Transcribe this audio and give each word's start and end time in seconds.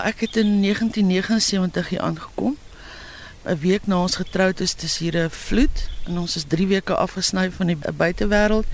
Ek 0.00 0.20
het 0.24 0.36
in 0.36 0.62
1979 0.62 1.88
hier 1.88 2.00
aangekom. 2.00 2.56
'n 3.44 3.58
Week 3.60 3.86
na 3.86 4.00
ons 4.00 4.14
getroud 4.16 4.60
is, 4.60 4.74
dis 4.74 4.98
hier 4.98 5.16
'n 5.16 5.30
vloed 5.30 5.88
en 6.06 6.18
ons 6.18 6.36
is 6.36 6.44
3 6.48 6.66
weke 6.66 6.94
afgesny 6.94 7.50
van 7.50 7.66
die 7.66 7.76
buitewêreld. 7.96 8.64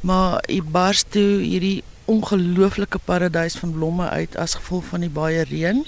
Maar 0.00 0.44
hier 0.46 0.64
bars 0.64 1.02
toe 1.08 1.42
hierdie 1.42 1.82
ongelooflike 2.04 2.98
paradys 2.98 3.54
van 3.54 3.72
blomme 3.72 4.08
uit 4.08 4.36
as 4.36 4.54
gevolg 4.54 4.84
van 4.84 5.00
die 5.00 5.10
baie 5.10 5.42
reën. 5.42 5.86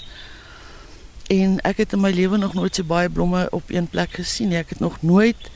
En 1.27 1.59
ek 1.61 1.77
het 1.77 1.93
in 1.93 2.01
my 2.01 2.11
lewe 2.11 2.37
nog 2.37 2.53
nooit 2.53 2.75
so 2.75 2.83
baie 2.83 3.09
blomme 3.09 3.47
op 3.51 3.63
een 3.69 3.87
plek 3.87 4.11
gesien 4.11 4.47
nie. 4.47 4.57
Ek 4.57 4.69
het 4.69 4.79
nog 4.79 5.01
nooit 5.01 5.49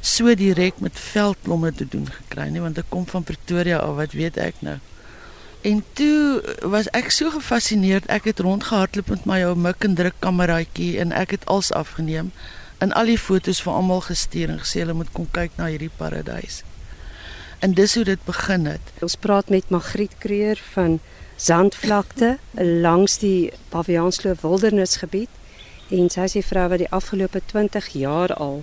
so 0.00 0.34
direk 0.34 0.80
met 0.80 0.98
veldblomme 0.98 1.72
te 1.72 1.88
doen 1.88 2.10
gekry 2.10 2.48
nie, 2.48 2.60
want 2.60 2.78
ek 2.78 2.86
kom 2.88 3.06
van 3.06 3.22
Pretoria 3.22 3.78
af, 3.78 3.94
wat 3.94 4.12
weet 4.12 4.36
ek 4.36 4.54
nou. 4.58 4.78
En 5.60 5.84
toe 5.92 6.42
was 6.60 6.88
ek 6.96 7.10
so 7.10 7.30
gefassineerd, 7.30 8.06
ek 8.06 8.24
het 8.24 8.38
rondgehardloop 8.40 9.08
met 9.12 9.26
my 9.28 9.42
ou 9.44 9.52
mik 9.56 9.84
en 9.84 9.94
druk 9.94 10.16
kameraitjie 10.24 10.94
en 11.02 11.12
ek 11.12 11.34
het 11.36 11.44
als 11.52 11.68
afgeneem 11.76 12.30
en 12.80 12.94
al 12.96 13.12
die 13.12 13.18
fotos 13.20 13.60
vir 13.60 13.74
almal 13.76 14.00
gestuur 14.06 14.54
en 14.54 14.62
gesê 14.62 14.80
hulle 14.80 14.96
moet 14.96 15.12
kom 15.12 15.28
kyk 15.36 15.52
na 15.60 15.68
hierdie 15.68 15.92
paradys. 15.98 16.62
En 17.60 17.76
dis 17.76 17.94
hoe 17.94 18.06
dit 18.08 18.24
begin 18.24 18.64
het. 18.70 18.92
Ons 19.04 19.18
praat 19.20 19.52
met 19.52 19.68
Magriet 19.68 20.16
Kreer 20.18 20.56
van 20.72 20.96
Zandvlakte 21.36 22.38
langs 22.56 23.18
die 23.20 23.52
Pavianskloof 23.68 24.40
Wildernisgebied 24.40 25.92
en 25.92 26.08
sy 26.08 26.24
is 26.30 26.38
die 26.38 26.46
vrou 26.46 26.70
wat 26.72 26.80
die 26.80 26.92
afgelope 26.94 27.44
20 27.52 27.92
jaar 28.00 28.32
al 28.32 28.62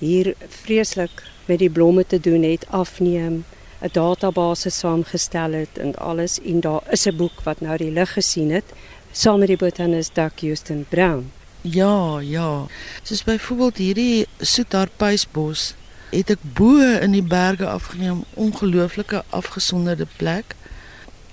hier 0.00 0.32
vreeslik 0.62 1.20
met 1.44 1.60
die 1.60 1.70
blomme 1.70 2.06
te 2.06 2.20
doen 2.20 2.46
het, 2.48 2.64
afneem, 2.72 3.42
'n 3.80 3.88
database 3.92 4.70
saamgestel 4.70 5.52
het 5.52 5.78
en 5.78 5.96
alles 5.96 6.40
en 6.40 6.60
daar 6.60 6.82
is 6.90 7.06
'n 7.06 7.16
boek 7.16 7.40
wat 7.42 7.60
nou 7.60 7.76
die 7.76 7.90
lig 7.90 8.12
gesien 8.12 8.50
het 8.50 8.64
saam 9.12 9.38
met 9.38 9.48
die 9.48 9.56
botanis 9.56 10.12
Doug 10.12 10.32
Houston 10.40 10.86
Brown. 10.88 11.30
Ja, 11.60 12.18
ja. 12.20 12.66
Soos 13.02 13.24
byvoorbeeld 13.24 13.76
hierdie 13.76 14.26
Soetharpuisbos 14.38 15.74
het 16.10 16.30
ek 16.30 16.42
bo 16.42 16.80
in 16.80 17.12
die 17.12 17.22
berge 17.22 17.66
afgeneem, 17.66 18.24
ongelooflike 18.34 19.22
afgesonderde 19.28 20.06
plek 20.16 20.54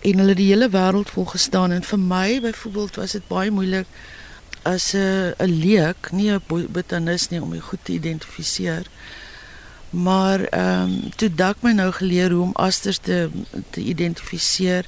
en 0.02 0.20
hulle 0.22 0.36
die 0.38 0.50
hele 0.52 0.70
wêreld 0.70 1.10
vol 1.10 1.26
gestaan 1.26 1.72
en 1.72 1.84
vir 1.84 2.00
my 2.00 2.40
byvoorbeeld 2.42 2.96
was 2.96 3.16
dit 3.18 3.28
baie 3.28 3.52
moeilik 3.52 3.88
as 4.64 4.94
'n 4.94 5.34
'n 5.40 5.52
leek, 5.64 6.12
nie 6.12 6.32
'n 6.32 6.42
botanis 6.70 7.30
nie 7.30 7.42
om 7.42 7.52
dit 7.52 7.62
goed 7.62 7.80
te 7.84 7.92
identifiseer. 7.92 8.86
Maar 9.98 10.40
ehm 10.40 10.82
um, 10.82 11.10
toe 11.16 11.30
dak 11.34 11.62
my 11.66 11.72
nou 11.74 11.92
geleer 11.92 12.32
hoe 12.32 12.44
om 12.44 12.52
asters 12.54 12.98
te 12.98 13.30
te 13.70 13.82
identifiseer. 13.82 14.86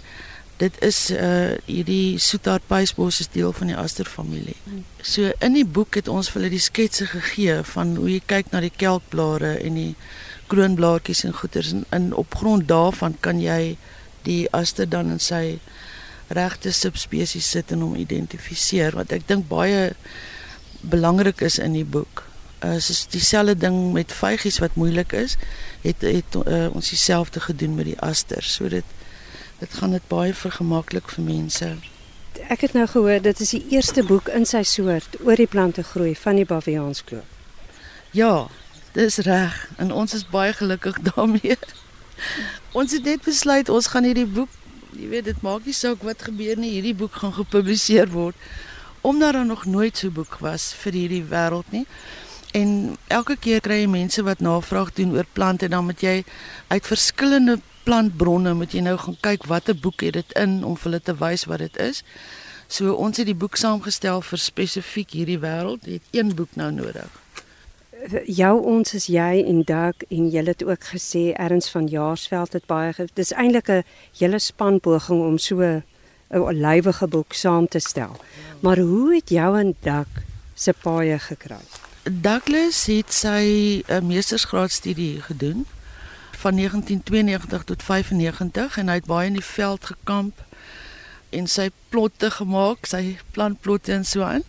Dit 0.57 0.81
is 0.85 1.09
uh 1.09 1.55
hierdie 1.65 2.19
soetaardpuisbos 2.19 3.19
is 3.19 3.31
deel 3.31 3.53
van 3.53 3.71
die 3.71 3.77
asterfamilie. 3.77 4.57
So 5.01 5.31
in 5.39 5.57
die 5.57 5.65
boek 5.65 5.97
het 5.97 6.07
ons 6.07 6.29
vir 6.29 6.41
hulle 6.41 6.53
die 6.53 6.61
sketse 6.61 7.09
gegee 7.09 7.57
van 7.71 7.95
hoe 7.95 8.11
jy 8.11 8.21
kyk 8.25 8.51
na 8.51 8.61
die 8.61 8.75
kelkblare 8.75 9.55
en 9.57 9.81
die 9.81 9.95
kroonblaartjies 10.51 11.23
en 11.25 11.33
goeters 11.33 11.71
en, 11.71 11.85
en 11.89 12.13
op 12.13 12.35
grond 12.35 12.67
daarvan 12.67 13.17
kan 13.19 13.41
jy 13.41 13.77
die 14.29 14.45
aster 14.53 14.89
dan 14.89 15.09
in 15.15 15.23
sy 15.23 15.59
regte 16.27 16.71
subspesies 16.71 17.49
sit 17.49 17.71
en 17.73 17.81
hom 17.81 17.97
identifiseer 17.97 18.93
wat 18.99 19.13
ek 19.15 19.25
dink 19.29 19.49
baie 19.49 19.89
belangrik 20.81 21.41
is 21.41 21.57
in 21.57 21.73
die 21.73 21.87
boek. 21.97 22.28
Uh 22.63 22.75
soos 22.83 23.05
dieselfde 23.07 23.55
ding 23.57 23.93
met 23.93 24.11
vygies 24.13 24.59
wat 24.59 24.75
moeilik 24.75 25.13
is, 25.15 25.37
het 25.81 26.01
het 26.01 26.35
uh, 26.35 26.67
ons 26.75 26.89
dieselfde 26.89 27.39
gedoen 27.39 27.75
met 27.75 27.85
die 27.85 27.99
aster. 27.99 28.43
So 28.43 28.67
dit 28.67 28.85
dit 29.59 29.73
gaan 29.73 29.91
dit 29.91 30.07
baie 30.07 30.33
vergemaklik 30.33 31.09
vir 31.09 31.23
mense. 31.23 31.71
Ek 32.47 32.61
het 32.61 32.73
nou 32.73 32.85
gehoor 32.87 33.21
dit 33.21 33.39
is 33.39 33.49
die 33.55 33.65
eerste 33.75 34.03
boek 34.03 34.27
in 34.27 34.45
sy 34.45 34.63
soort 34.63 35.19
oor 35.23 35.35
die 35.35 35.47
plante 35.47 35.83
groei 35.83 36.15
van 36.15 36.35
die 36.39 36.45
Baviaanskloof. 36.45 37.27
Ja, 38.11 38.47
dis 38.93 39.19
reg 39.27 39.67
en 39.77 39.91
ons 39.91 40.13
is 40.13 40.27
baie 40.27 40.53
gelukkig 40.53 41.01
daarmee. 41.11 41.57
Ons 42.71 42.91
het 42.95 43.03
net 43.03 43.23
besluit 43.23 43.69
ons 43.69 43.87
gaan 43.87 44.07
hierdie 44.07 44.27
boek 44.27 44.49
jy 44.97 45.09
weet 45.11 45.27
dit 45.29 45.41
maak 45.45 45.67
nie 45.67 45.75
saak 45.75 46.03
wat 46.05 46.25
gebeur 46.27 46.57
nie, 46.59 46.73
hierdie 46.77 46.95
boek 46.97 47.21
gaan 47.21 47.35
gepubliseer 47.35 48.09
word 48.13 48.35
omdat 49.01 49.37
daar 49.37 49.45
nog 49.47 49.65
nooit 49.65 49.97
so 49.97 50.07
'n 50.07 50.13
boek 50.13 50.39
was 50.43 50.73
vir 50.73 50.93
hierdie 50.93 51.23
wêreld 51.23 51.71
nie. 51.71 51.85
En 52.51 52.97
elke 53.07 53.35
keer 53.37 53.61
kry 53.61 53.81
jy 53.81 53.87
mense 53.87 54.23
wat 54.23 54.39
navraag 54.39 54.93
doen 54.93 55.13
oor 55.13 55.25
plante 55.33 55.65
en 55.65 55.71
dan 55.71 55.85
moet 55.85 56.01
jy 56.01 56.23
uit 56.67 56.85
verskillende 56.87 57.59
plantbronne 57.83 58.53
moet 58.53 58.73
jy 58.73 58.81
nou 58.85 58.97
gaan 58.97 59.17
kyk 59.21 59.45
watter 59.45 59.75
boek 59.75 60.01
het 60.01 60.13
dit 60.13 60.35
in 60.37 60.63
om 60.63 60.75
vir 60.77 60.91
hulle 60.91 61.01
te 61.01 61.15
wys 61.15 61.45
wat 61.45 61.59
dit 61.59 61.77
is. 61.77 62.03
So 62.67 62.93
ons 62.93 63.17
het 63.17 63.25
die 63.25 63.37
boek 63.37 63.57
saamgestel 63.57 64.21
vir 64.21 64.39
spesifiek 64.39 65.15
hierdie 65.17 65.39
wêreld, 65.41 65.85
het 65.85 66.05
een 66.13 66.35
boek 66.35 66.53
nou 66.55 66.71
nodig 66.71 67.09
jou 68.25 68.53
ons 68.63 68.93
is 68.95 69.07
jy 69.11 69.41
en 69.43 69.63
Dak 69.67 70.05
en 70.09 70.29
jy 70.31 70.43
het 70.47 70.63
ook 70.63 70.85
gesê 70.93 71.33
erns 71.35 71.69
van 71.73 71.87
Jaarsveld 71.91 72.53
het 72.55 72.65
baie 72.67 72.93
dis 73.13 73.33
eintlik 73.33 73.69
'n 73.69 73.83
hele 74.19 74.39
span 74.39 74.79
poging 74.79 75.21
om 75.21 75.37
so 75.37 75.61
'n 75.61 75.83
lywige 76.31 77.07
boek 77.07 77.33
saam 77.33 77.67
te 77.67 77.79
stel. 77.79 78.15
Maar 78.61 78.77
hoe 78.77 79.15
het 79.15 79.29
jou 79.29 79.59
en 79.59 79.75
Dak 79.81 80.07
se 80.55 80.73
paie 80.73 81.19
gekry? 81.19 81.78
Douglas 82.11 82.85
het 82.85 83.13
sy 83.13 83.43
uh, 83.85 83.99
meestersgraadstudie 84.01 85.21
gedoen 85.21 85.65
van 86.39 86.55
1992 86.55 87.63
tot 87.63 87.83
95 87.83 88.77
en 88.77 88.87
hy 88.87 88.95
het 88.97 89.05
baie 89.05 89.27
in 89.27 89.37
die 89.37 89.45
veld 89.45 89.85
gekamp 89.85 90.41
en 91.29 91.47
sy 91.47 91.67
plotte 91.93 92.31
gemaak, 92.31 92.87
sy 92.89 93.19
plantplotte 93.35 93.93
en 93.93 94.05
so 94.07 94.25
aan. 94.25 94.45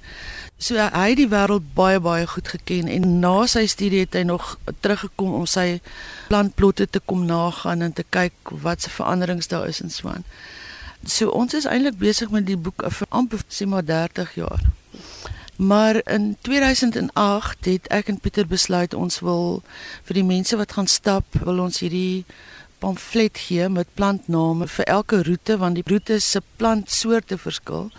So 0.57 0.81
hy 0.81 1.09
het 1.13 1.21
die 1.21 1.29
wêreld 1.29 1.75
baie 1.77 2.01
baie 2.01 2.27
goed 2.31 2.49
geken 2.49 2.89
en 2.89 3.19
na 3.21 3.45
sy 3.51 3.67
studie 3.69 4.07
het 4.07 4.17
hy 4.17 4.25
nog 4.29 4.57
teruggekom 4.81 5.35
om 5.43 5.47
sy 5.49 5.81
plantplotte 6.29 6.89
te 6.89 7.05
kom 7.05 7.27
nagaan 7.29 7.85
en 7.85 7.93
te 7.93 8.07
kyk 8.09 8.55
wat 8.65 8.87
se 8.87 8.93
veranderings 8.95 9.53
daar 9.53 9.69
is 9.69 9.83
en 9.85 9.93
so 9.93 10.09
aan. 10.09 10.25
So 11.05 11.29
ons 11.37 11.55
is 11.57 11.69
eintlik 11.69 12.01
besig 12.01 12.33
met 12.33 12.49
die 12.49 12.61
boek 12.61 12.85
vir 12.89 13.09
amper 13.11 13.45
sê 13.49 13.69
maar 13.69 13.85
30 13.85 14.39
jaar. 14.41 14.71
Maar 15.61 16.01
in 16.09 16.37
2008 16.41 17.65
het 17.65 17.89
ek 17.93 18.09
en 18.09 18.21
Pieter 18.21 18.47
besluit 18.49 18.95
ons 18.97 19.19
wil 19.21 19.59
vir 20.09 20.17
die 20.17 20.25
mense 20.25 20.57
wat 20.57 20.73
gaan 20.73 20.89
stap, 20.89 21.37
wil 21.45 21.61
ons 21.61 21.83
hierdie 21.85 22.25
pamflet 22.81 23.37
gee 23.37 23.69
met 23.69 23.91
plantname 23.95 24.71
vir 24.73 24.89
elke 24.89 25.21
roete 25.29 25.59
want 25.61 25.77
die 25.77 25.85
roete 25.85 26.17
se 26.25 26.41
plantsoorte 26.57 27.37
verskil. 27.39 27.91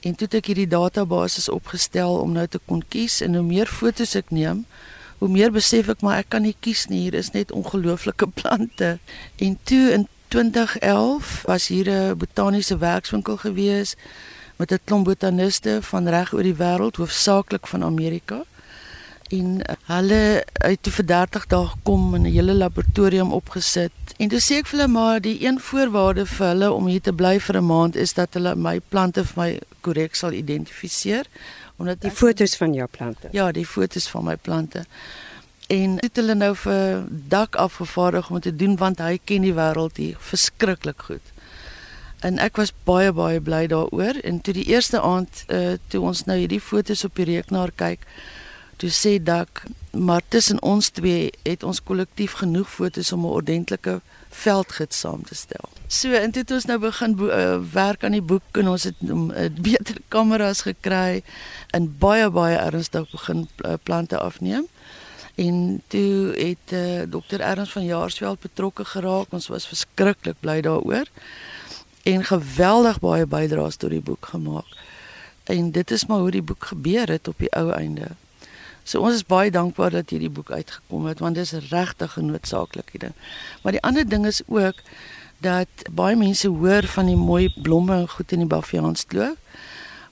En 0.00 0.16
toe 0.16 0.24
het 0.24 0.38
ek 0.40 0.48
hierdie 0.48 0.70
database 0.72 1.44
opgestel 1.52 2.16
om 2.16 2.32
nou 2.32 2.46
te 2.48 2.62
kon 2.64 2.80
kies 2.88 3.20
en 3.20 3.36
hoe 3.36 3.44
meer 3.44 3.68
fotos 3.68 4.16
ek 4.16 4.32
neem, 4.32 4.64
hoe 5.20 5.28
meer 5.28 5.52
besef 5.52 5.92
ek 5.92 6.00
maar 6.00 6.24
ek 6.24 6.32
kan 6.32 6.48
nie 6.48 6.56
kies 6.64 6.88
nie. 6.88 7.02
Hier 7.10 7.20
is 7.20 7.34
net 7.36 7.52
ongelooflike 7.52 8.32
plante. 8.40 8.96
En 9.36 9.58
toe 9.68 9.90
in 9.92 10.08
2011 10.32 11.42
was 11.44 11.68
hier 11.68 11.92
'n 11.92 12.16
botaniese 12.16 12.80
werkswinkel 12.80 13.36
gewees 13.36 13.96
met 14.56 14.72
'n 14.72 14.80
klomp 14.84 15.04
botaniste 15.04 15.78
van 15.82 16.08
reg 16.08 16.32
oor 16.32 16.42
die 16.42 16.54
wêreld, 16.54 16.96
hoofsaaklik 16.96 17.66
van 17.66 17.84
Amerika 17.84 18.44
en 19.28 19.60
hulle 19.86 20.44
het 20.52 20.82
toe 20.82 20.92
vir 20.92 21.06
30 21.06 21.46
dae 21.50 21.66
gekom 21.66 22.14
en 22.14 22.22
'n 22.22 22.32
hele 22.32 22.54
laboratorium 22.54 23.32
opgesit. 23.32 23.92
En 24.16 24.28
toe 24.28 24.40
sê 24.40 24.58
ek 24.58 24.66
vir 24.66 24.78
hulle 24.78 24.92
maar 24.92 25.20
die 25.20 25.46
een 25.46 25.60
voorwaarde 25.60 26.26
vir 26.26 26.46
hulle 26.46 26.72
om 26.72 26.86
hier 26.86 27.00
te 27.00 27.12
bly 27.12 27.40
vir 27.40 27.56
'n 27.56 27.66
maand 27.66 27.96
is 27.96 28.12
dat 28.12 28.34
hulle 28.34 28.54
my 28.54 28.80
plante 28.88 29.24
vir 29.24 29.42
my 29.42 29.60
korrek 29.80 30.14
sal 30.14 30.32
identifiseer 30.32 31.26
omdat 31.76 32.00
die 32.00 32.10
fotos 32.10 32.56
van 32.56 32.74
jou 32.74 32.86
plante. 32.86 33.28
Ja, 33.32 33.52
die 33.52 33.66
fotos 33.66 34.08
van 34.08 34.24
my 34.24 34.36
plante. 34.36 34.84
En 35.66 35.96
dit 35.96 36.16
hulle 36.16 36.34
nou 36.34 36.54
vir 36.54 37.04
dak 37.08 37.56
afgevaardig 37.56 38.30
om 38.30 38.40
te 38.40 38.56
doen 38.56 38.76
want 38.76 38.98
hy 38.98 39.20
ken 39.24 39.42
die 39.42 39.54
wêreld 39.54 39.96
hier 39.96 40.16
verskriklik 40.18 41.02
goed. 41.02 41.32
En 42.26 42.40
ek 42.42 42.58
was 42.58 42.72
baie 42.88 43.12
baie 43.14 43.40
bly 43.40 43.66
daaroor 43.70 44.18
en 44.26 44.40
toe 44.40 44.54
die 44.56 44.66
eerste 44.72 45.00
aand 45.00 45.44
uh, 45.46 45.76
toe 45.92 46.02
ons 46.02 46.24
nou 46.26 46.38
hierdie 46.40 46.62
fotos 46.62 47.04
op 47.06 47.14
die 47.20 47.28
rekenaar 47.36 47.70
kyk 47.76 48.02
toe 48.76 48.90
sê 48.92 49.16
dak 49.22 49.64
maar 49.96 50.20
tussen 50.28 50.58
ons 50.62 50.88
twee 50.92 51.30
het 51.42 51.62
ons 51.64 51.80
kollektief 51.82 52.32
genoeg 52.42 52.68
fotos 52.68 53.12
om 53.12 53.24
'n 53.24 53.36
ordentlike 53.40 54.00
veldgids 54.28 54.98
saam 54.98 55.22
te 55.24 55.34
stel. 55.34 55.68
So 55.86 56.12
en 56.12 56.30
toe 56.30 56.42
het 56.42 56.50
ons 56.50 56.64
nou 56.64 56.78
begin 56.78 57.16
uh, 57.20 57.58
werk 57.72 58.04
aan 58.04 58.12
die 58.12 58.22
boek 58.22 58.42
en 58.52 58.68
ons 58.68 58.82
het 58.82 58.94
um, 59.08 59.30
uh, 59.30 59.48
beter 59.60 59.96
kameras 60.14 60.60
gekry 60.68 61.22
en 61.70 61.96
baie 61.98 62.30
baie 62.30 62.56
ernstig 62.56 63.10
begin 63.10 63.48
uh, 63.64 63.72
plante 63.82 64.18
afneem. 64.18 64.66
En 65.34 65.82
toe 65.86 66.34
het 66.36 66.72
uh, 66.72 67.02
dokter 67.08 67.40
Ernst 67.40 67.72
van 67.72 67.84
Jaarsveld 67.84 68.40
betrokke 68.40 68.84
geraak. 68.84 69.32
Ons 69.32 69.48
was 69.48 69.68
verskriklik 69.68 70.36
bly 70.40 70.60
daaroor 70.60 71.08
en 72.06 72.24
geweldig 72.24 73.00
baie 73.02 73.26
bydraes 73.26 73.76
tot 73.76 73.90
die 73.90 74.00
boek 74.00 74.30
gemaak. 74.30 74.68
En 75.50 75.70
dit 75.74 75.90
is 75.90 76.06
maar 76.06 76.22
hoe 76.22 76.30
die 76.30 76.42
boek 76.42 76.68
gebeur 76.70 77.10
het 77.10 77.28
op 77.28 77.38
die 77.42 77.50
ou 77.50 77.70
einde. 77.74 78.12
So 78.86 79.02
ons 79.02 79.18
is 79.18 79.26
baie 79.26 79.50
dankbaar 79.50 79.90
dat 79.90 80.12
hierdie 80.14 80.30
boek 80.30 80.50
uitgekom 80.54 81.08
het 81.10 81.22
want 81.22 81.34
dit 81.34 81.46
is 81.46 81.70
regtig 81.70 82.16
'n 82.16 82.30
noodsaaklike 82.30 82.98
ding. 82.98 83.14
Maar 83.62 83.72
die 83.72 83.82
ander 83.82 84.08
ding 84.08 84.26
is 84.26 84.42
ook 84.46 84.78
dat 85.38 85.68
baie 85.90 86.16
mense 86.16 86.48
hoor 86.48 86.86
van 86.86 87.06
die 87.06 87.16
mooi 87.16 87.50
blomme 87.62 87.94
en 87.94 88.08
goed 88.08 88.32
in 88.32 88.38
die 88.38 88.46
Baviaanskloof. 88.54 89.36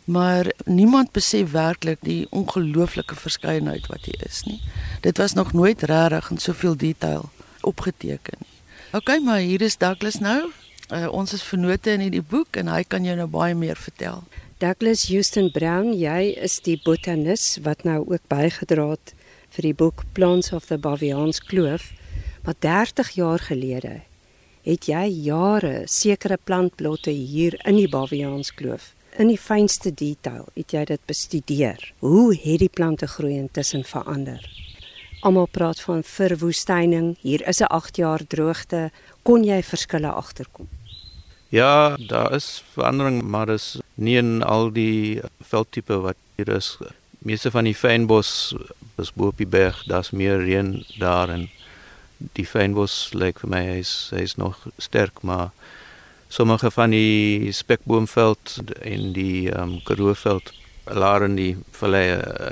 Maar 0.05 0.53
niemand 0.65 1.13
besef 1.13 1.51
werklik 1.51 1.99
die 2.01 2.27
ongelooflike 2.31 3.15
verskeidenheid 3.15 3.87
wat 3.87 4.05
hier 4.05 4.27
is 4.27 4.43
nie. 4.43 4.61
Dit 5.01 5.17
was 5.17 5.33
nog 5.33 5.53
nooit 5.53 5.83
regtig 5.83 6.31
in 6.31 6.39
soveel 6.39 6.77
detail 6.77 7.31
opgeteken 7.61 8.39
nie. 8.39 8.53
OK, 8.93 9.21
maar 9.25 9.39
hier 9.39 9.61
is 9.61 9.77
Douglas 9.77 10.19
nou. 10.19 10.51
Uh, 10.93 11.09
ons 11.13 11.33
is 11.33 11.43
vennote 11.43 11.95
in 11.97 12.03
hierdie 12.05 12.25
boek 12.25 12.59
en 12.61 12.69
hy 12.69 12.83
kan 12.85 13.05
jou 13.07 13.15
nou 13.17 13.29
baie 13.31 13.55
meer 13.57 13.79
vertel. 13.81 14.25
Douglas 14.61 15.07
Houston 15.09 15.51
Brown, 15.53 15.95
jy 15.97 16.35
is 16.45 16.59
die 16.65 16.77
botanis 16.85 17.55
wat 17.65 17.87
nou 17.89 18.03
ook 18.05 18.25
bygedra 18.29 18.91
het 18.93 19.15
vir 19.57 19.71
die 19.71 19.77
boek 19.81 20.05
Plants 20.13 20.53
of 20.53 20.69
the 20.69 20.79
Baviaans 20.79 21.41
Kloof. 21.41 21.93
Maar 22.45 22.59
30 22.61 23.15
jaar 23.17 23.41
gelede 23.41 24.03
het 24.65 24.89
jy 24.89 25.07
jare 25.25 25.87
sekere 25.89 26.37
plantblotte 26.37 27.13
hier 27.13 27.57
in 27.65 27.81
die 27.81 27.89
Baviaans 27.89 28.53
Kloof 28.53 28.93
in 29.19 29.31
die 29.31 29.39
fynste 29.39 29.93
detail 29.95 30.49
het 30.57 30.75
jy 30.75 30.85
dit 30.91 31.03
bestudeer. 31.07 31.81
Hoe 32.03 32.35
het 32.35 32.61
die 32.63 32.73
plante 32.73 33.07
groei 33.07 33.37
intussen 33.39 33.85
verander? 33.87 34.43
Almal 35.25 35.47
praat 35.49 35.81
van 35.81 36.03
verwoestyning. 36.05 37.17
Hier 37.21 37.47
is 37.49 37.61
'n 37.61 37.65
8 37.65 37.97
jaar 37.97 38.21
droogte. 38.27 38.91
Kon 39.23 39.45
jy 39.45 39.63
verskille 39.63 40.11
agterkom? 40.13 40.69
Ja, 41.49 41.97
daar 41.97 42.35
is 42.35 42.65
verandering, 42.73 43.23
maar 43.23 43.47
dis 43.47 43.79
nie 43.95 44.17
in 44.17 44.43
al 44.43 44.73
die 44.73 45.21
veldtipe 45.41 45.97
wat 45.97 46.17
hier 46.37 46.49
is. 46.49 46.79
Meeste 47.19 47.51
van 47.51 47.65
die 47.65 47.75
fynbos 47.75 48.55
is 48.97 49.13
bo 49.13 49.27
op 49.27 49.37
die 49.37 49.47
berg, 49.47 49.85
daar's 49.85 50.11
meer 50.11 50.45
reën 50.45 50.85
daar 50.99 51.29
en 51.29 51.49
die 52.19 52.47
fynbos 52.47 53.11
lyk 53.13 53.39
vir 53.39 53.51
my 53.51 53.63
hy's 53.65 54.11
hy's 54.11 54.37
nog 54.37 54.67
sterk 54.79 55.23
maar 55.23 55.51
sommige 56.29 56.71
van 56.71 56.91
die 56.91 57.53
spekboomveld 57.53 58.59
en 58.81 59.13
die 59.13 59.51
ehm 59.51 59.63
um, 59.63 59.83
karooveld 59.83 60.53
laer 60.85 61.25
in 61.25 61.37
die 61.39 61.53
vallei 61.73 62.05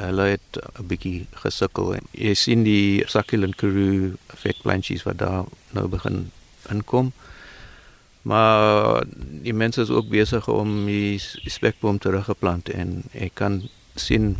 hulle 0.06 0.26
het 0.34 0.58
'n 0.78 0.86
bietjie 0.86 1.26
gesukkel 1.44 1.94
en 1.94 2.06
jy 2.10 2.34
sien 2.34 2.62
die 2.64 3.04
succulent 3.06 3.56
karoo 3.56 4.12
vetplantjies 4.44 5.02
wat 5.02 5.18
daar 5.18 5.44
nou 5.70 5.88
begin 5.88 6.30
inkom. 6.70 7.12
Maar 8.22 9.04
die 9.42 9.54
mense 9.54 9.80
is 9.80 9.90
ook 9.90 10.08
besig 10.08 10.48
om 10.48 10.86
die 10.86 11.18
spekboom 11.46 11.98
teruggeplant 11.98 12.68
en 12.68 13.02
ek 13.12 13.34
kan 13.34 13.68
sien 13.94 14.36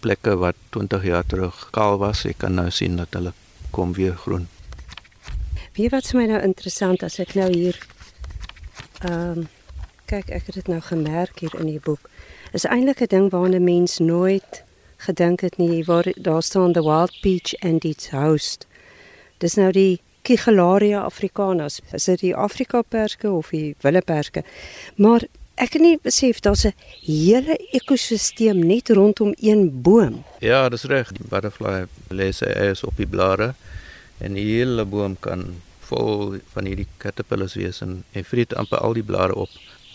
plekke 0.00 0.36
wat 0.36 0.56
20 0.70 1.04
jaar 1.04 1.26
terug 1.26 1.68
kaal 1.70 1.98
was. 1.98 2.24
Ek 2.24 2.38
kan 2.38 2.54
nou 2.54 2.70
sien 2.70 2.96
dat 2.96 3.12
hulle 3.12 3.32
kom 3.70 3.92
weer 3.92 4.16
groen. 4.16 4.48
Wie 5.72 5.88
wat 5.88 6.08
vir 6.10 6.20
my 6.20 6.26
nou 6.26 6.40
interessant 6.42 7.02
as 7.02 7.18
ek 7.18 7.34
nou 7.34 7.52
hier 7.52 7.78
ehm 9.04 9.38
um, 9.38 9.48
kyk 10.08 10.30
ek 10.32 10.46
het 10.48 10.54
dit 10.54 10.68
nou 10.72 10.80
gemerk 10.80 11.42
hier 11.44 11.52
in 11.60 11.68
die 11.68 11.80
boek 11.84 12.08
is 12.52 12.64
eintlik 12.64 13.00
'n 13.00 13.06
ding 13.06 13.30
waarna 13.30 13.58
mens 13.58 13.98
nooit 13.98 14.64
gedink 14.96 15.40
het 15.40 15.56
nie 15.56 15.84
waar 15.84 16.06
daar 16.16 16.42
staan 16.42 16.72
the 16.72 16.82
wild 16.82 17.20
peach 17.20 17.54
and 17.60 17.84
its 17.84 18.10
host. 18.10 18.66
Dis 19.38 19.54
nou 19.54 19.72
die 19.72 20.00
Kigelaria 20.22 21.00
africanus. 21.00 21.80
Is 21.92 22.04
dit 22.04 22.20
die 22.20 22.34
Afrika 22.36 22.82
perske 22.82 23.30
of 23.30 23.48
die 23.54 23.76
willeperske? 23.80 24.42
Maar 24.96 25.24
ek 25.54 25.78
het 25.78 25.82
nie 25.82 25.98
besef 26.02 26.40
daar's 26.40 26.66
'n 26.66 26.74
hele 27.06 27.56
ekosisteem 27.72 28.58
net 28.66 28.88
rondom 28.88 29.34
een 29.38 29.82
boom. 29.82 30.24
Ja, 30.38 30.68
dis 30.68 30.84
reg. 30.84 31.12
Die 31.12 31.28
butterfly 31.28 31.86
lê 32.10 32.30
sy 32.32 32.44
eiers 32.44 32.84
op 32.84 32.96
die 32.96 33.06
blare 33.06 33.54
en 34.18 34.34
die 34.34 34.44
hele 34.44 34.84
boom 34.84 35.16
kan 35.20 35.62
vol 35.80 36.36
van 36.52 36.64
hierdie 36.64 36.88
caterpillars 36.96 37.54
wees 37.54 37.80
en 37.80 38.04
hy 38.12 38.22
vreet 38.24 38.54
amper 38.54 38.78
al 38.78 38.92
die 38.92 39.02
blare 39.02 39.34
op. 39.34 39.48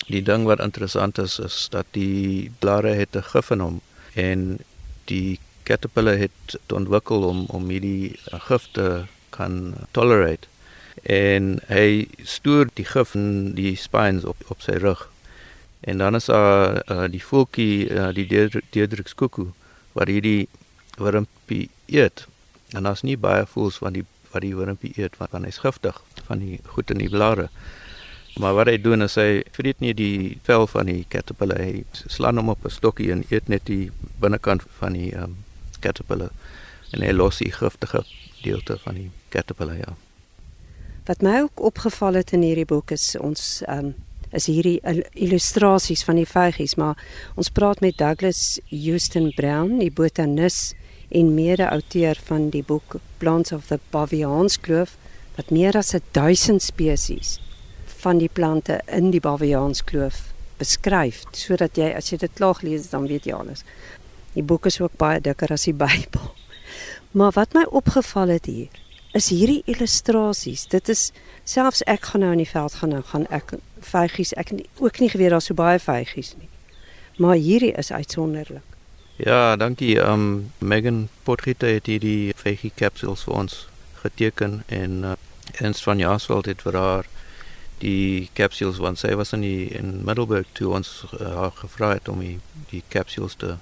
Die 0.08 0.22
ding 0.22 0.46
wat 0.46 0.60
interessant 0.60 1.18
is 1.18 1.40
is 1.40 1.68
dat 1.72 1.86
die 1.92 2.52
blare 2.60 2.94
het 2.94 3.16
'n 3.16 3.24
gif 3.24 3.52
in 3.52 3.60
hom 3.60 3.82
en 4.14 4.60
die 5.06 5.40
caterpillar 5.64 6.18
het 6.18 6.58
ontwikkel 6.68 7.24
om 7.24 7.46
om 7.48 7.70
hierdie 7.70 8.20
gif 8.48 8.68
te 8.72 9.06
kan 9.30 9.74
tolerate 9.92 10.48
en 11.02 11.58
hy 11.68 12.08
stoor 12.24 12.70
die 12.78 12.86
gif 12.86 13.16
in 13.16 13.54
die 13.58 13.76
spines 13.76 14.26
op 14.26 14.38
op 14.48 14.62
sy 14.62 14.78
rug. 14.80 15.10
En 15.82 15.98
dan 15.98 16.16
is 16.16 16.26
daar 16.26 16.84
uh, 16.92 17.06
die 17.12 17.24
voeltjie 17.24 17.90
uh, 17.90 18.12
die 18.16 18.28
deurdrukskoekoe 18.72 19.52
wat 19.92 20.08
hierdie 20.08 20.48
wurmpie 20.98 21.70
eet. 21.86 22.28
En 22.72 22.84
daar's 22.84 23.04
nie 23.04 23.18
baie 23.18 23.46
voels 23.46 23.78
van 23.84 23.94
die 23.94 24.06
wat 24.32 24.42
die 24.42 24.56
wurmpie 24.56 24.94
eet 24.98 25.18
want 25.18 25.46
hy's 25.46 25.62
giftig 25.62 26.00
van 26.26 26.40
die 26.40 26.60
goed 26.66 26.92
in 26.92 27.04
die 27.04 27.10
blare. 27.10 27.50
Maar 28.40 28.54
wat 28.54 28.70
hy 28.72 28.78
doen 28.82 29.06
is 29.06 29.16
hy 29.22 29.44
vreet 29.54 29.82
nie 29.84 29.94
die 29.94 30.38
vel 30.48 30.66
van 30.72 30.90
die 30.90 31.04
caterpillar 31.10 31.60
hy 31.62 31.84
slaan 32.10 32.40
hom 32.42 32.50
op 32.50 32.66
'n 32.66 32.74
stokkie 32.74 33.12
en 33.14 33.26
eet 33.30 33.50
net 33.50 33.66
die 33.66 33.92
binnekant 34.20 34.64
van 34.80 34.94
die 34.94 35.14
um, 35.14 35.36
caterpillar 35.80 36.32
en 36.94 37.02
hy 37.02 37.12
los 37.12 37.38
die 37.38 37.52
giftige 37.52 38.02
deelte 38.42 38.78
van 38.78 38.96
die 38.96 39.12
caterpillar 39.30 39.78
ja. 39.78 39.94
Wat 41.06 41.22
my 41.22 41.42
ook 41.42 41.62
opgeval 41.62 42.14
het 42.14 42.34
in 42.34 42.42
hierdie 42.42 42.66
boek 42.66 42.92
is 42.92 43.16
ons 43.20 43.62
um, 43.70 43.94
is 44.32 44.50
hierdie 44.50 44.80
illustrasies 45.14 46.04
van 46.04 46.18
die 46.18 46.26
vygies 46.26 46.76
maar 46.76 46.98
ons 47.36 47.54
praat 47.54 47.82
met 47.86 47.98
Douglas 47.98 48.60
Houston 48.72 49.32
Brown 49.38 49.78
die 49.78 49.92
botanis 49.92 50.74
en 51.14 51.36
mede-outeur 51.36 52.18
van 52.26 52.50
die 52.50 52.64
boek 52.64 52.98
Plants 53.22 53.52
of 53.52 53.68
the 53.70 53.80
Baviaans 53.92 54.58
Kloof 54.58 54.98
wat 55.38 55.52
meer 55.52 55.78
as 55.78 55.94
1000 55.94 56.62
spesies 56.62 57.38
van 58.04 58.20
die 58.20 58.30
plante 58.30 58.82
in 58.86 59.12
die 59.14 59.22
Baviaans 59.24 59.84
Kloof 59.88 60.30
beskryf 60.60 61.24
sodat 61.38 61.78
jy 61.80 61.90
as 61.96 62.12
jy 62.12 62.20
dit 62.24 62.38
klaar 62.38 62.58
gelees 62.60 62.90
dan 62.92 63.08
weet 63.08 63.28
jy 63.28 63.36
alles. 63.38 63.64
Die 64.34 64.44
boek 64.44 64.68
is 64.70 64.80
ook 64.82 64.98
baie 65.00 65.22
dikker 65.22 65.54
as 65.54 65.68
die 65.70 65.76
Bybel. 65.84 66.32
Maar 67.14 67.36
wat 67.38 67.54
my 67.54 67.66
opgeval 67.70 68.34
het 68.34 68.50
hier 68.50 68.82
is 69.14 69.30
hierdie 69.30 69.62
illustrasies. 69.70 70.66
Dit 70.68 70.90
is 70.90 71.12
selfs 71.46 71.84
ek 71.90 72.10
gaan 72.12 72.24
nou 72.26 72.32
in 72.34 72.42
die 72.42 72.50
veld 72.50 72.80
gaan 72.82 72.96
nou 72.96 73.04
gaan 73.12 73.28
ek 73.30 73.56
vygies 73.94 74.34
ek 74.40 74.56
nie, 74.58 74.66
ook 74.82 75.00
nie 75.00 75.12
geweet 75.14 75.36
daar 75.36 75.44
so 75.44 75.54
baie 75.58 75.80
vygies 75.80 76.34
nie. 76.40 76.50
Maar 77.22 77.38
hierdie 77.38 77.74
is 77.78 77.92
uitsonderlik. 77.94 78.66
Ja, 79.22 79.56
dankie. 79.56 80.00
Um 80.02 80.52
Megan 80.58 81.10
Potgieter 81.24 81.76
het 81.78 81.86
hierdie 81.86 82.34
vegie 82.36 82.74
capsules 82.76 83.28
vir 83.28 83.38
ons 83.44 83.60
geteken 84.02 84.64
en 84.68 85.04
uh, 85.06 85.18
Ernst 85.62 85.86
van 85.86 86.02
Jaarsveld 86.02 86.50
het 86.50 86.64
vir 86.66 86.80
haar 86.80 87.10
die 87.80 88.30
capsules 88.38 88.80
want 88.84 89.00
sy 89.00 89.14
was 89.20 89.34
in 89.34 90.02
Middelburg 90.06 90.48
toe 90.54 90.74
ons 90.78 91.04
uh, 91.12 91.36
haar 91.36 91.54
gevra 91.58 91.94
het 91.94 92.10
om 92.10 92.20
die, 92.24 92.40
die 92.70 92.84
capsules 92.90 93.36
te 93.36 93.56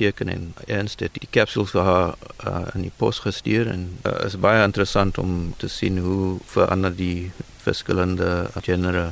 teken 0.00 0.28
en 0.32 0.44
Ernst 0.66 1.00
het 1.04 1.18
die 1.18 1.28
capsules 1.30 1.74
vir 1.76 1.84
haar 1.84 2.14
uh, 2.46 2.68
in 2.74 2.86
die 2.86 2.94
pos 2.96 3.20
gestuur 3.26 3.68
en 3.68 3.88
uh, 4.04 4.14
is 4.26 4.38
baie 4.40 4.62
interessant 4.64 5.18
om 5.18 5.54
te 5.58 5.68
sien 5.68 5.98
hoe 6.00 6.38
verander 6.46 6.94
die 6.96 7.32
verskillende 7.60 8.48
genere 8.64 9.10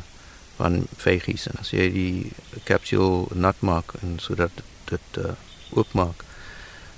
van 0.57 0.87
vegies 0.97 1.47
en 1.51 1.61
as 1.61 1.75
jy 1.75 1.91
die 1.93 2.63
capsule 2.65 3.29
nat 3.35 3.61
maak 3.61 3.95
en 4.01 4.17
sodat 4.23 4.65
dit 4.89 5.21
uh, 5.21 5.37
oopmaak, 5.77 6.25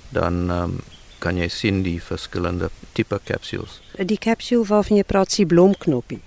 dan 0.09 0.49
um, 0.49 0.79
kan 1.21 1.37
jy 1.37 1.47
sien 1.51 1.83
die 1.85 1.99
verskillende 2.01 2.71
tipe 2.97 3.19
capsules. 3.27 3.79
Die 3.97 4.17
capsule 4.17 4.65
waarvan 4.67 5.01
jy 5.01 5.05
praat, 5.07 5.35
die 5.37 5.45
blomknoppie. 5.45 6.21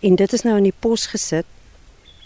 En 0.00 0.14
dit 0.16 0.32
is 0.32 0.42
nou 0.42 0.56
in 0.56 0.68
die 0.70 0.76
pos 0.78 1.06
gesit 1.12 1.46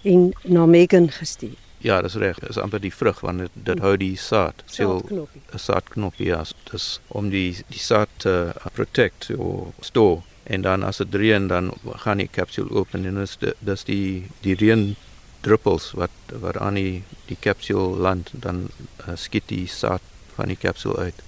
en 0.03 0.33
na 0.43 0.67
Megan 0.67 1.11
gestuur. 1.11 1.57
Ja, 1.85 2.03
dis 2.03 2.15
reg. 2.15 2.39
Dis 2.41 2.57
amper 2.57 2.81
die 2.81 2.93
vrug 2.95 3.19
want 3.21 3.43
dit, 3.43 3.57
dit 3.67 3.81
hou 3.85 3.97
die 4.01 4.15
saad. 4.17 4.63
Seel 4.73 5.03
'n 5.11 5.59
saadknoppie 5.59 6.31
ja, 6.31 6.45
dis 6.71 7.01
om 7.09 7.29
die 7.29 7.65
die 7.69 7.83
saad 7.83 8.09
te 8.17 8.55
uh, 8.55 8.71
protect 8.73 9.29
of 9.37 9.75
store 9.81 10.23
en 10.45 10.63
dan 10.63 10.83
as 10.83 10.97
dit 10.97 11.15
reën 11.15 11.49
dan 11.49 11.73
gaan 12.05 12.23
die 12.23 12.29
capsule 12.31 12.71
oop 12.71 12.95
en 12.95 13.03
dan 13.03 13.21
is 13.21 13.37
dit 13.37 13.55
dis 13.59 13.85
die 13.85 14.31
die 14.41 14.55
reën 14.55 14.97
druppels 15.41 15.93
wat 15.93 16.11
wat 16.41 16.57
aan 16.57 16.75
die 16.75 17.03
die 17.27 17.37
kapsule 17.41 17.97
land 17.97 18.31
dan 18.33 18.69
uh, 19.09 19.17
skiet 19.17 19.49
die 19.49 19.67
saad 19.67 20.03
van 20.35 20.49
die 20.49 20.61
kapsule 20.61 20.97
uit. 20.97 21.23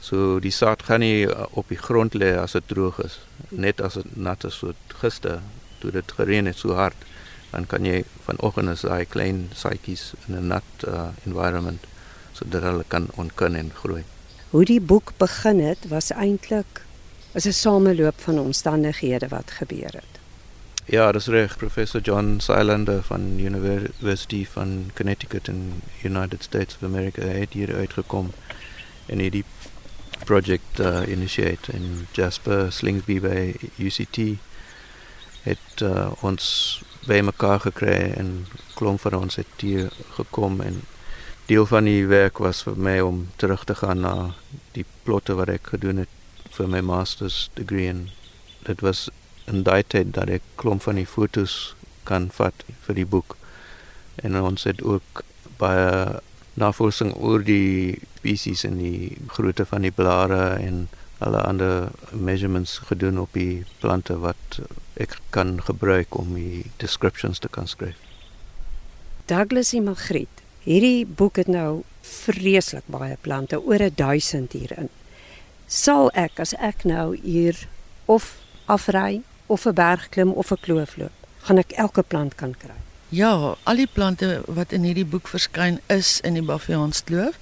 So 0.00 0.38
die 0.38 0.54
saad 0.54 0.82
gaan 0.82 1.00
nie 1.00 1.26
uh, 1.26 1.46
op 1.50 1.68
die 1.68 1.82
grond 1.82 2.14
lê 2.14 2.36
as 2.38 2.52
dit 2.52 2.68
droog 2.68 3.02
is. 3.04 3.18
Net 3.48 3.80
as 3.80 3.94
dit 3.94 4.16
nat 4.16 4.44
is 4.44 4.58
so 4.62 4.74
gister 5.02 5.40
toe 5.78 5.90
dit 5.90 6.12
gereën 6.12 6.46
het 6.46 6.56
so 6.56 6.74
hard 6.74 6.96
dan 7.50 7.66
kan 7.66 7.84
jy 7.84 8.02
vanoggend 8.26 8.68
as 8.68 8.82
daai 8.86 9.04
klein 9.04 9.50
saadjies 9.54 10.12
in 10.26 10.36
'n 10.36 10.46
nat 10.46 10.86
uh, 10.88 11.08
environment 11.24 11.86
sodat 12.32 12.62
hulle 12.62 12.84
kan 12.88 13.08
onkin 13.16 13.54
en 13.56 13.70
groei. 13.74 14.04
Hoe 14.50 14.64
die 14.64 14.80
boek 14.80 15.12
begin 15.18 15.60
het 15.60 15.88
was 15.88 16.10
eintlik 16.10 16.82
as 17.34 17.46
'n 17.46 17.52
sameloop 17.52 18.20
van 18.20 18.38
omstandighede 18.38 19.28
wat 19.28 19.50
gebeur 19.50 19.92
het. 19.92 20.14
Ja, 20.84 21.12
dat 21.12 21.20
is 21.20 21.26
reg. 21.26 21.56
Professor 21.56 22.00
John 22.00 22.38
Silander 22.38 23.02
van 23.02 23.38
University 23.38 24.46
van 24.46 24.90
Connecticut 24.94 25.48
in 25.48 25.82
United 26.02 26.42
States 26.42 26.74
of 26.74 26.82
America 26.82 27.22
het 27.22 27.52
hier 27.52 27.74
uitgekom 27.74 28.30
en 29.06 29.18
het 29.18 29.32
die 29.32 29.44
project 30.24 30.80
uh, 30.80 31.00
initiate 31.08 31.72
en 31.72 32.06
Jasper 32.12 32.72
Slingsby 32.72 33.20
by 33.20 33.54
UCT 33.78 34.18
het 35.46 35.82
uh, 35.86 36.10
ons 36.26 36.46
by 37.06 37.20
mekaar 37.22 37.62
gekry 37.62 38.12
en 38.18 38.46
klomp 38.74 39.00
van 39.06 39.14
ons 39.22 39.38
het 39.38 39.62
hier 39.62 39.92
gekom 40.18 40.60
en 40.60 40.82
deel 41.46 41.66
van 41.70 41.86
die 41.86 42.06
werk 42.10 42.42
was 42.42 42.64
vir 42.66 42.78
my 42.88 42.98
om 43.00 43.22
terug 43.38 43.64
te 43.64 43.76
gaan 43.78 44.02
na 44.02 44.14
die 44.74 44.84
plotte 45.06 45.38
wat 45.38 45.52
ek 45.54 45.70
gedoen 45.76 46.02
het 46.02 46.50
vir 46.56 46.70
my 46.72 46.82
master's 46.82 47.46
degree 47.54 47.92
en 47.92 48.08
dit 48.66 48.82
was 48.82 49.06
in 49.46 49.62
daai 49.62 49.82
tyd 49.86 50.14
dat 50.16 50.32
ek 50.38 50.46
klomp 50.58 50.82
van 50.82 50.98
die 50.98 51.06
fotos 51.06 51.76
kan 52.08 52.28
vat 52.34 52.64
vir 52.86 52.98
die 52.98 53.06
boek. 53.06 53.36
En 54.22 54.38
ons 54.40 54.66
het 54.66 54.82
ook 54.82 55.22
baie 55.60 56.20
navorsing 56.56 57.12
oor 57.14 57.44
die 57.44 57.98
spesies 58.16 58.64
en 58.66 58.78
die 58.80 59.16
grootte 59.30 59.66
van 59.68 59.86
die 59.86 59.94
blare 59.94 60.56
en 60.58 60.86
alle 61.22 61.40
ander 61.42 61.92
measurements 62.12 62.78
gedoen 62.90 63.20
op 63.22 63.32
die 63.36 63.64
plante 63.80 64.18
wat 64.20 64.58
ek 64.96 65.18
kan 65.30 65.60
gebruik 65.60 66.16
om 66.16 66.34
die 66.34 66.64
descriptions 66.80 67.38
te 67.38 67.48
kan 67.48 67.68
skryf. 67.68 67.98
Douglas 69.26 69.72
en 69.74 69.88
Magriet, 69.90 70.42
hierdie 70.64 71.06
boek 71.06 71.36
het 71.36 71.48
nou 71.50 71.82
vreeslik 72.06 72.86
baie 72.86 73.16
plante, 73.20 73.58
oor 73.58 73.82
1000 73.90 74.52
hierin. 74.52 74.90
Sal 75.66 76.10
ek 76.14 76.38
as 76.40 76.54
ek 76.62 76.84
nou 76.86 77.16
hier 77.18 77.66
of 78.06 78.36
afry 78.66 79.22
of 79.46 79.66
'n 79.66 79.74
berg 79.74 80.08
klim 80.10 80.32
of 80.32 80.52
'n 80.52 80.62
kloof 80.62 80.96
loop, 80.96 81.16
gaan 81.42 81.58
ek 81.58 81.72
elke 81.72 82.02
plant 82.02 82.34
kan 82.34 82.54
kry. 82.54 82.78
Ja, 83.08 83.56
al 83.62 83.76
die 83.76 83.86
plante 83.86 84.42
wat 84.46 84.72
in 84.72 84.82
hierdie 84.82 85.06
boek 85.06 85.28
verskyn 85.28 85.80
is 85.86 86.20
in 86.20 86.34
die 86.34 86.42
Baviaanskloof 86.42 87.38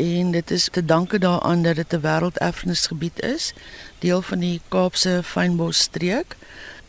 en 0.00 0.30
dit 0.30 0.50
is 0.50 0.68
te 0.72 0.84
danke 0.84 1.18
daaraan 1.18 1.62
dat 1.62 1.76
dit 1.76 1.92
'n 1.92 2.00
wêrelderfenisgebied 2.00 3.22
is, 3.22 3.52
deel 3.98 4.22
van 4.22 4.38
die 4.38 4.60
Kaapse 4.68 5.20
fynbosstreek. 5.24 6.36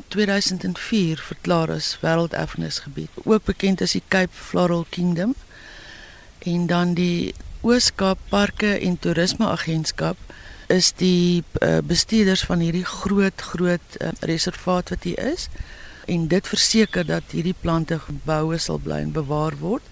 2004 0.08 1.18
verklaar 1.18 1.70
as 1.72 1.98
wêrelderfenisgebied, 2.02 3.10
ook 3.24 3.44
bekend 3.44 3.82
as 3.82 3.92
die 3.92 4.04
Cape 4.08 4.34
Floral 4.34 4.86
Kingdom. 4.90 5.36
En 6.40 6.68
dan 6.68 6.94
die 6.94 7.34
Ooskaap 7.62 8.18
Parke 8.30 8.78
en 8.80 9.00
Toerisme 9.00 9.48
Agentskap 9.48 10.18
is 10.68 10.94
die 10.94 11.44
uh, 11.60 11.78
bestuurders 11.84 12.44
van 12.44 12.60
hierdie 12.60 12.86
groot 12.86 13.42
groot 13.42 13.98
uh, 13.98 14.08
reservaat 14.20 14.90
wat 14.90 15.04
hier 15.04 15.20
is 15.20 15.48
en 16.06 16.28
dit 16.28 16.48
verseker 16.48 17.06
dat 17.06 17.24
hierdie 17.32 17.56
plante 17.62 18.00
geboue 18.00 18.58
sal 18.58 18.78
bly 18.78 19.04
en 19.06 19.12
bewaar 19.12 19.58
word. 19.60 19.84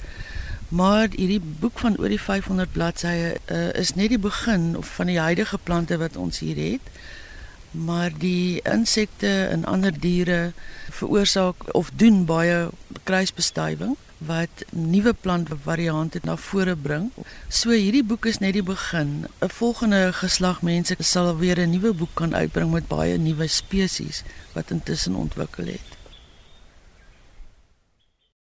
Maar 0.69 1.07
hierdie 1.15 1.41
boek 1.41 1.79
van 1.81 1.97
oor 1.97 2.11
die 2.13 2.21
500 2.21 2.71
bladsye 2.71 3.37
uh, 3.49 3.69
is 3.73 3.95
net 3.97 4.11
die 4.13 4.21
begin 4.21 4.75
van 4.85 5.09
die 5.09 5.17
huidige 5.19 5.57
plante 5.57 5.97
wat 5.97 6.17
ons 6.17 6.39
hier 6.45 6.59
het. 6.61 6.91
Maar 7.71 8.13
die 8.13 8.61
insekte 8.69 9.31
en 9.49 9.65
ander 9.65 9.93
diere 9.93 10.51
veroorsaak 10.93 11.73
of 11.73 11.89
doen 11.97 12.25
baie 12.29 12.69
kruisbestuiving 13.03 13.97
wat 14.29 14.65
nuwe 14.69 15.13
plantvariante 15.13 16.19
na 16.23 16.35
vore 16.37 16.75
bring. 16.75 17.11
So 17.47 17.71
hierdie 17.71 18.03
boek 18.03 18.27
is 18.29 18.41
net 18.43 18.53
die 18.53 18.65
begin. 18.65 19.25
'n 19.41 19.49
Volgende 19.49 20.13
geslag 20.13 20.61
mense 20.61 20.95
sal 20.99 21.37
weer 21.37 21.59
'n 21.59 21.69
nuwe 21.69 21.93
boek 21.93 22.13
kan 22.13 22.35
uitbring 22.35 22.71
met 22.71 22.87
baie 22.87 23.17
nuwe 23.17 23.47
spesies 23.47 24.23
wat 24.53 24.71
intussen 24.71 25.15
ontwikkel 25.15 25.65
het. 25.65 25.98